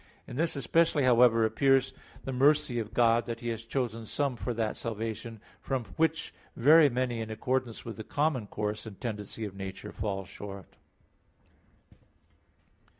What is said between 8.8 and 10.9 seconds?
and tendency of nature fall short.